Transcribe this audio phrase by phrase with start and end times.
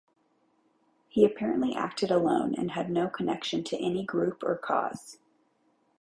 [1.09, 5.19] He apparently acted alone and had no connection to any group or cause.